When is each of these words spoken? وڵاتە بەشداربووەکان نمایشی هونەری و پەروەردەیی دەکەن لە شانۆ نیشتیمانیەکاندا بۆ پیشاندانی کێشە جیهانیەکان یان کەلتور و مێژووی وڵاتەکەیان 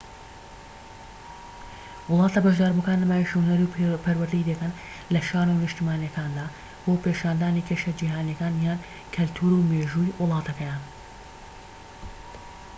وڵاتە 2.11 2.39
بەشداربووەکان 2.45 3.01
نمایشی 3.03 3.35
هونەری 3.39 3.65
و 3.93 4.01
پەروەردەیی 4.05 4.47
دەکەن 4.49 4.71
لە 5.13 5.21
شانۆ 5.29 5.53
نیشتیمانیەکاندا 5.63 6.45
بۆ 6.83 6.93
پیشاندانی 7.03 7.65
کێشە 7.67 7.91
جیهانیەکان 7.99 8.53
یان 8.67 8.79
کەلتور 9.15 9.51
و 9.53 9.65
مێژووی 9.71 10.15
وڵاتەکەیان 10.21 10.83